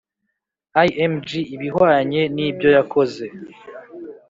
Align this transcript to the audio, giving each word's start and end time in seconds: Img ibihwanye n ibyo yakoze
Img 0.85 1.27
ibihwanye 1.55 2.21
n 2.35 2.37
ibyo 2.47 2.69
yakoze 2.77 3.25